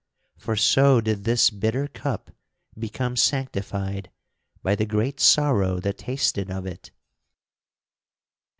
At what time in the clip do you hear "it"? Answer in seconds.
6.65-6.89